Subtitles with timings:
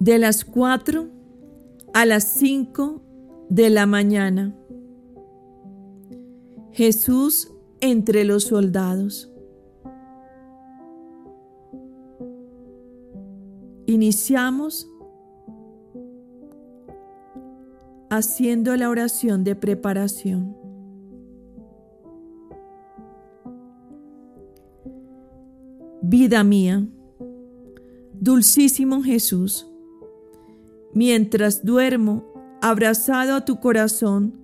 [0.00, 1.08] de las 4
[1.92, 3.02] a las 5
[3.50, 4.56] de la mañana.
[6.72, 9.30] Jesús entre los soldados.
[13.86, 14.88] Iniciamos
[18.08, 20.56] haciendo la oración de preparación.
[26.02, 26.88] Vida mía,
[28.14, 29.69] dulcísimo Jesús,
[30.92, 32.24] mientras duermo
[32.60, 34.34] abrazado a tu corazón,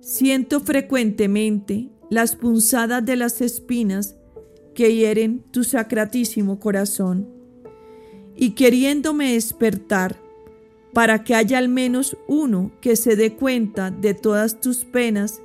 [0.00, 4.16] siento frecuentemente las punzadas de las espinas
[4.74, 7.28] que hieren tu sacratísimo corazón.
[8.36, 10.16] Y queriéndome despertar,
[10.92, 15.40] para que haya al menos uno que se dé cuenta de todas tus penas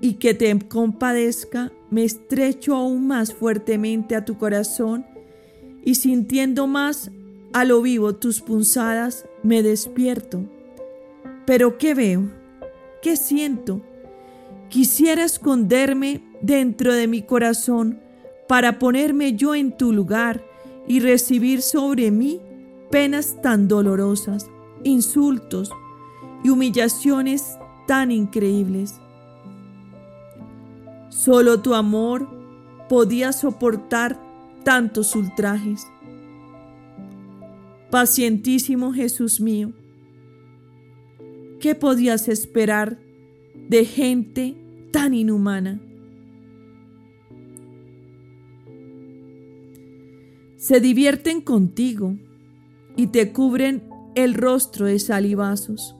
[0.00, 5.04] y que te compadezca, me estrecho aún más fuertemente a tu corazón
[5.84, 7.10] y sintiendo más
[7.52, 10.42] a lo vivo tus punzadas, me despierto.
[11.46, 12.30] Pero ¿qué veo?
[13.02, 13.80] ¿Qué siento?
[14.68, 18.00] Quisiera esconderme dentro de mi corazón
[18.46, 20.44] para ponerme yo en tu lugar
[20.86, 22.40] y recibir sobre mí
[22.90, 24.48] penas tan dolorosas,
[24.84, 25.70] insultos
[26.42, 29.00] y humillaciones tan increíbles.
[31.08, 32.28] Solo tu amor
[32.88, 34.20] podía soportar
[34.64, 35.86] tantos ultrajes.
[37.90, 39.72] Pacientísimo Jesús mío,
[41.58, 43.00] ¿qué podías esperar
[43.68, 44.56] de gente
[44.92, 45.80] tan inhumana?
[50.56, 52.16] Se divierten contigo
[52.94, 53.82] y te cubren
[54.14, 55.96] el rostro de salivazos.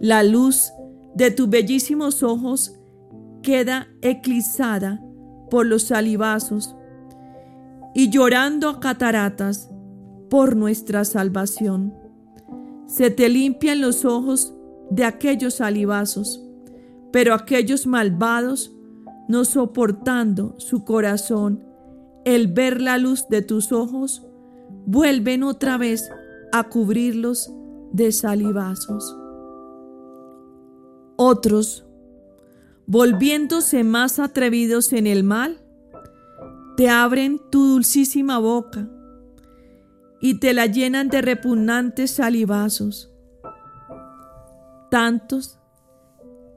[0.00, 0.72] La luz
[1.14, 2.80] de tus bellísimos ojos
[3.42, 5.04] queda eclipsada
[5.50, 6.74] por los salivazos
[7.94, 9.70] y llorando a cataratas
[10.28, 11.94] por nuestra salvación.
[12.86, 14.54] Se te limpian los ojos
[14.90, 16.42] de aquellos salivazos,
[17.12, 18.72] pero aquellos malvados,
[19.28, 21.64] no soportando su corazón
[22.24, 24.26] el ver la luz de tus ojos,
[24.84, 26.08] vuelven otra vez
[26.52, 27.52] a cubrirlos
[27.92, 29.16] de salivazos.
[31.16, 31.86] Otros
[32.86, 35.60] volviéndose más atrevidos en el mal,
[36.76, 38.88] te abren tu dulcísima boca
[40.20, 43.12] y te la llenan de repugnantes salivazos,
[44.90, 45.58] tantos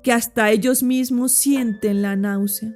[0.02, 2.74] que hasta ellos mismos sienten la náusea.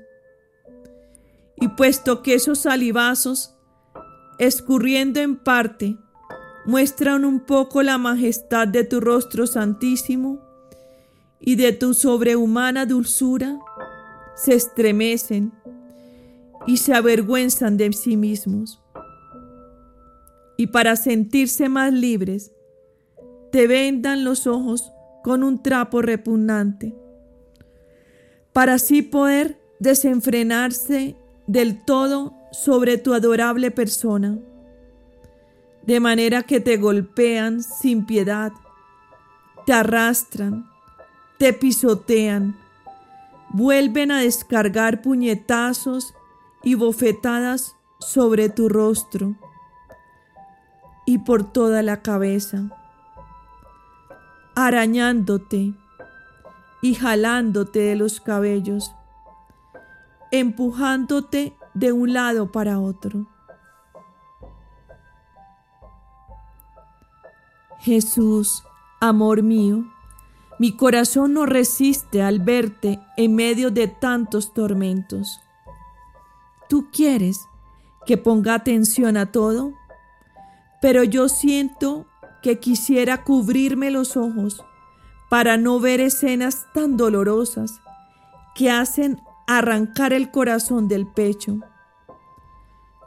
[1.55, 3.55] Y puesto que esos salivazos,
[4.39, 5.97] escurriendo en parte,
[6.65, 10.41] muestran un poco la majestad de tu rostro santísimo,
[11.45, 13.59] y de tu sobrehumana dulzura
[14.35, 15.51] se estremecen
[16.65, 18.82] y se avergüenzan de sí mismos.
[20.57, 22.51] Y para sentirse más libres,
[23.51, 24.91] te vendan los ojos
[25.23, 26.95] con un trapo repugnante,
[28.51, 31.15] para así poder desenfrenarse
[31.47, 34.39] del todo sobre tu adorable persona,
[35.85, 38.51] de manera que te golpean sin piedad,
[39.65, 40.69] te arrastran,
[41.37, 42.57] te pisotean,
[43.49, 46.13] vuelven a descargar puñetazos
[46.63, 49.35] y bofetadas sobre tu rostro
[51.05, 52.69] y por toda la cabeza,
[54.55, 55.73] arañándote
[56.81, 58.93] y jalándote de los cabellos,
[60.31, 63.27] empujándote de un lado para otro.
[67.79, 68.63] Jesús,
[69.01, 69.85] amor mío,
[70.57, 75.41] mi corazón no resiste al verte en medio de tantos tormentos.
[76.69, 77.41] Tú quieres
[78.05, 79.73] que ponga atención a todo,
[80.83, 82.07] pero yo siento
[82.41, 84.65] que quisiera cubrirme los ojos
[85.29, 87.79] para no ver escenas tan dolorosas
[88.53, 91.61] que hacen arrancar el corazón del pecho.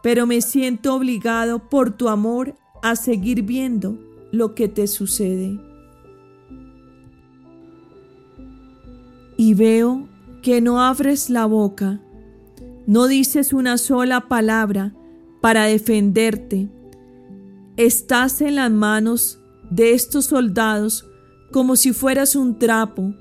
[0.03, 3.99] Pero me siento obligado por tu amor a seguir viendo
[4.33, 5.61] lo que te sucede.
[9.39, 10.09] y veo
[10.41, 12.01] que no abres la boca,
[12.87, 14.95] no dices una sola palabra
[15.43, 16.71] para defenderte.
[17.77, 19.39] Estás en las manos
[19.71, 21.07] de estos soldados
[21.53, 23.15] como si fueras un trapo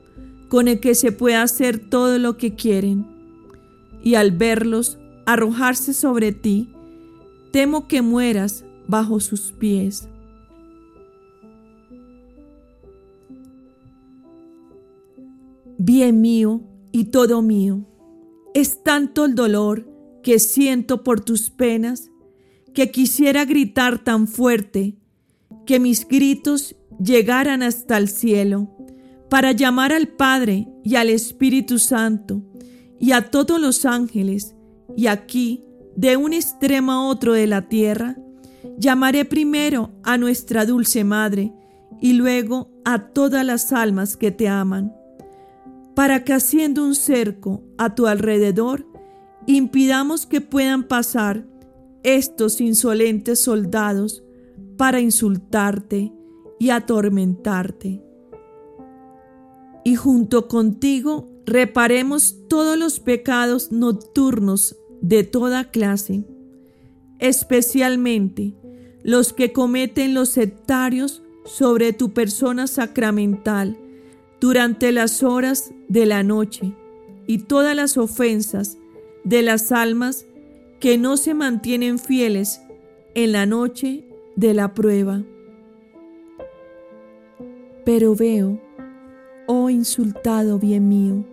[0.50, 3.06] con el que se puede hacer todo lo que quieren.
[4.04, 6.70] Y al verlos arrojarse sobre ti,
[7.52, 10.08] temo que mueras bajo sus pies.
[15.86, 16.62] bien mío
[16.92, 17.86] y todo mío.
[18.54, 19.88] Es tanto el dolor
[20.24, 22.10] que siento por tus penas
[22.76, 24.98] que quisiera gritar tan fuerte
[25.66, 28.70] que mis gritos llegaran hasta el cielo,
[29.30, 32.44] para llamar al Padre y al Espíritu Santo
[33.00, 34.56] y a todos los ángeles,
[34.96, 35.64] y aquí,
[35.96, 38.18] de un extremo a otro de la tierra,
[38.78, 41.54] llamaré primero a nuestra dulce Madre
[42.02, 44.94] y luego a todas las almas que te aman,
[45.96, 48.86] para que haciendo un cerco a tu alrededor,
[49.48, 51.46] impidamos que puedan pasar
[52.06, 54.24] estos insolentes soldados
[54.78, 56.14] para insultarte
[56.60, 58.04] y atormentarte.
[59.84, 66.26] Y junto contigo reparemos todos los pecados nocturnos de toda clase,
[67.18, 68.54] especialmente
[69.04, 73.78] los que cometen los sectarios sobre tu persona sacramental
[74.40, 76.76] durante las horas de la noche
[77.26, 78.78] y todas las ofensas
[79.24, 80.28] de las almas
[80.80, 82.62] que no se mantienen fieles
[83.14, 84.04] en la noche
[84.36, 85.24] de la prueba.
[87.86, 88.60] Pero veo,
[89.48, 91.24] oh insultado bien mío,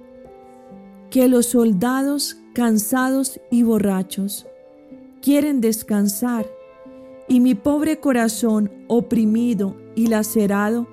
[1.10, 4.46] que los soldados cansados y borrachos
[5.20, 6.46] quieren descansar
[7.28, 10.86] y mi pobre corazón oprimido y lacerado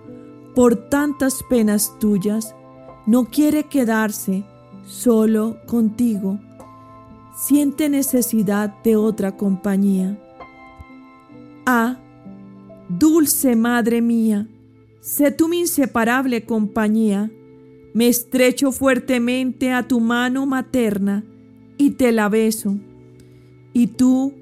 [0.56, 2.56] por tantas penas tuyas
[3.06, 4.44] no quiere quedarse
[4.86, 6.40] solo contigo,
[7.36, 10.18] siente necesidad de otra compañía.
[11.66, 12.00] Ah,
[12.90, 14.48] dulce Madre mía,
[15.02, 17.31] sé tú mi inseparable compañía,
[17.94, 21.24] me estrecho fuertemente a tu mano materna
[21.78, 22.78] y te la beso,
[23.74, 24.34] y tú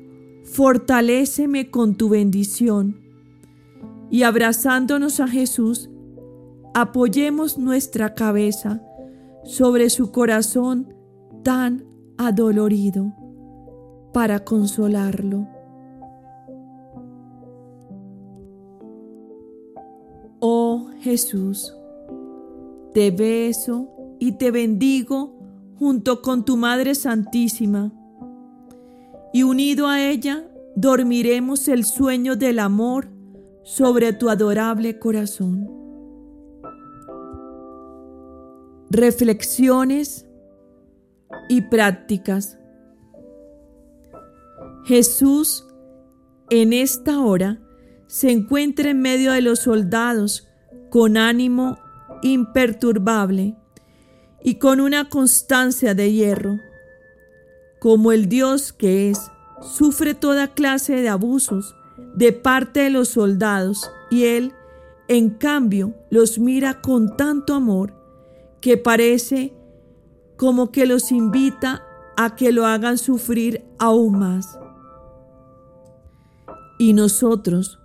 [0.43, 3.01] fortaléceme con tu bendición.
[4.09, 5.89] Y abrazándonos a Jesús,
[6.73, 8.81] apoyemos nuestra cabeza
[9.43, 10.93] sobre su corazón
[11.43, 11.85] tan
[12.17, 13.13] adolorido
[14.13, 15.47] para consolarlo.
[20.39, 21.75] Oh Jesús,
[22.93, 25.37] te beso y te bendigo
[25.79, 27.91] junto con tu Madre Santísima,
[29.33, 33.09] y unido a ella dormiremos el sueño del amor
[33.63, 35.69] sobre tu adorable corazón.
[38.89, 40.26] Reflexiones
[41.49, 42.57] y prácticas.
[44.85, 45.65] Jesús
[46.49, 47.59] en esta hora
[48.07, 50.47] se encuentra en medio de los soldados
[50.89, 51.77] con ánimo
[52.21, 53.55] imperturbable
[54.43, 56.59] y con una constancia de hierro.
[57.79, 59.19] Como el Dios que es,
[59.61, 61.75] sufre toda clase de abusos
[62.15, 64.53] de parte de los soldados y Él,
[65.07, 67.93] en cambio, los mira con tanto amor
[68.61, 69.53] que parece
[70.37, 71.83] como que los invita
[72.15, 74.57] a que lo hagan sufrir aún más.
[76.79, 77.79] Y nosotros,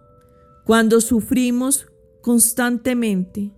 [0.65, 1.87] cuando sufrimos
[2.21, 3.51] constantemente,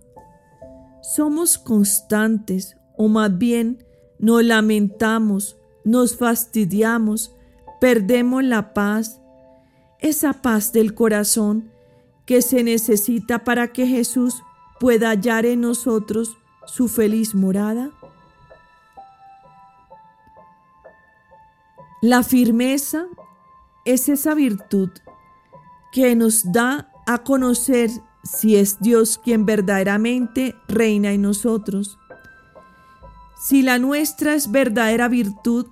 [1.01, 3.85] somos constantes o más bien
[4.17, 7.35] nos lamentamos, nos fastidiamos,
[7.79, 9.21] perdemos la paz,
[9.99, 11.71] esa paz del corazón
[12.25, 14.41] que se necesita para que Jesús
[14.79, 16.35] pueda hallar en nosotros
[16.65, 17.91] su feliz morada.
[22.07, 23.07] La firmeza
[23.83, 24.91] es esa virtud
[25.91, 27.89] que nos da a conocer
[28.23, 31.97] si es Dios quien verdaderamente reina en nosotros.
[33.41, 35.65] Si la nuestra es verdadera virtud,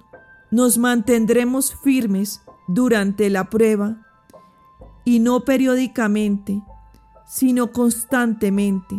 [0.50, 4.02] nos mantendremos firmes durante la prueba
[5.06, 6.64] y no periódicamente,
[7.28, 8.96] sino constantemente.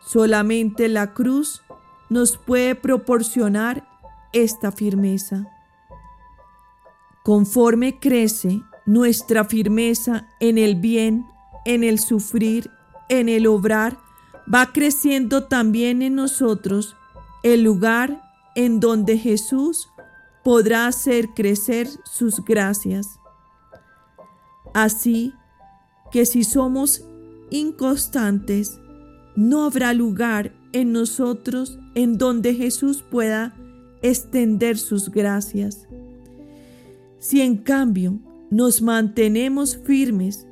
[0.00, 1.62] Solamente la cruz
[2.10, 3.86] nos puede proporcionar
[4.32, 5.54] esta firmeza.
[7.28, 11.26] Conforme crece nuestra firmeza en el bien,
[11.66, 12.70] en el sufrir,
[13.10, 13.98] en el obrar,
[14.50, 16.96] va creciendo también en nosotros
[17.42, 18.22] el lugar
[18.54, 19.90] en donde Jesús
[20.42, 23.20] podrá hacer crecer sus gracias.
[24.72, 25.34] Así
[26.10, 27.04] que si somos
[27.50, 28.80] inconstantes,
[29.36, 33.54] no habrá lugar en nosotros en donde Jesús pueda
[34.00, 35.86] extender sus gracias.
[37.18, 38.18] Si en cambio
[38.50, 40.46] nos mantenemos firmes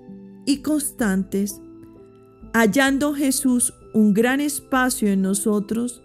[0.44, 1.60] y constantes,
[2.52, 6.02] hallando Jesús un gran espacio en nosotros,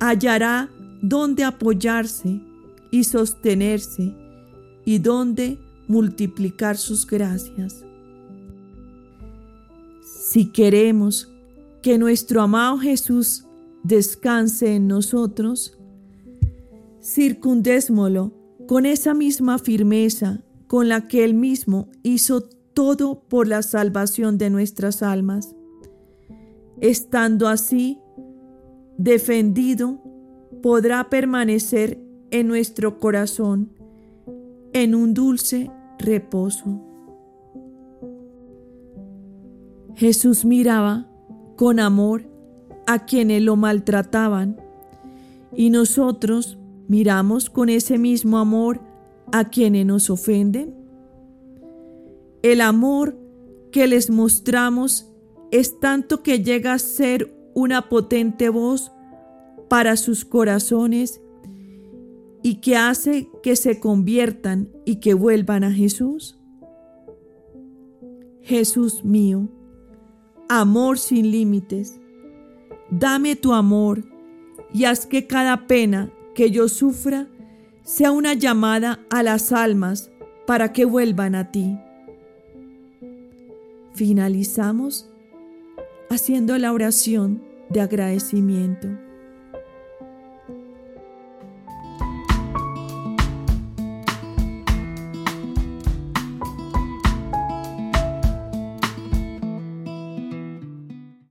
[0.00, 0.68] hallará
[1.02, 2.40] donde apoyarse
[2.90, 4.14] y sostenerse
[4.84, 7.84] y donde multiplicar sus gracias.
[10.02, 11.32] Si queremos
[11.82, 13.46] que nuestro amado Jesús
[13.82, 15.78] descanse en nosotros,
[17.00, 18.32] circundésmolo
[18.66, 22.42] con esa misma firmeza con la que Él mismo hizo
[22.74, 25.54] todo por la salvación de nuestras almas.
[26.80, 27.98] Estando así
[28.98, 30.02] defendido,
[30.62, 33.70] podrá permanecer en nuestro corazón
[34.72, 36.82] en un dulce reposo.
[39.94, 41.08] Jesús miraba
[41.56, 42.28] con amor
[42.86, 44.60] a quienes lo maltrataban
[45.54, 46.58] y nosotros
[46.88, 48.80] miramos con ese mismo amor
[49.32, 50.74] a quienes nos ofenden.
[52.42, 53.18] El amor
[53.72, 55.10] que les mostramos
[55.50, 58.92] es tanto que llega a ser una potente voz
[59.68, 61.20] para sus corazones
[62.42, 66.38] y que hace que se conviertan y que vuelvan a Jesús.
[68.42, 69.48] Jesús mío,
[70.48, 72.00] amor sin límites,
[72.90, 74.04] dame tu amor
[74.72, 77.26] y haz que cada pena que yo sufra
[77.82, 80.10] sea una llamada a las almas
[80.46, 81.78] para que vuelvan a ti.
[83.94, 85.08] Finalizamos
[86.10, 88.86] haciendo la oración de agradecimiento.